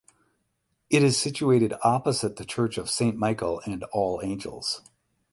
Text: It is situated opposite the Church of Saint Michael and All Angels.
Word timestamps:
It 0.89 1.03
is 1.03 1.15
situated 1.15 1.75
opposite 1.83 2.37
the 2.37 2.43
Church 2.43 2.79
of 2.79 2.89
Saint 2.89 3.17
Michael 3.17 3.61
and 3.67 3.83
All 3.93 4.19
Angels. 4.23 4.81